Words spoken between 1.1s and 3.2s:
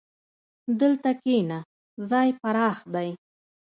کښېنه، ځای پراخ دی.